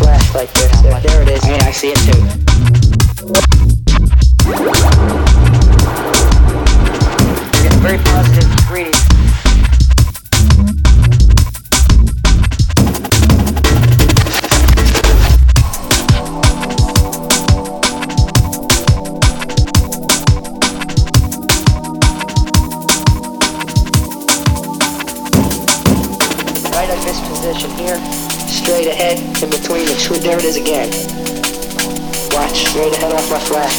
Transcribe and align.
flash 0.00 0.34
like 0.34 0.52
this. 0.52 0.80
There, 0.80 1.00
there 1.00 1.22
it 1.22 1.28
is. 1.28 1.44
I 1.44 1.50
mean, 1.50 1.62
I 1.62 1.70
see 1.70 1.92
it 1.94 3.64
too. 3.64 3.69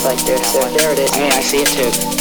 Like 0.03 0.17
this. 0.25 0.55
there, 0.55 0.71
there 0.71 0.93
it 0.93 0.99
is. 0.99 1.15
Yeah, 1.15 1.27
I 1.27 1.41
see 1.41 1.57
it 1.61 1.67
too. 1.67 2.20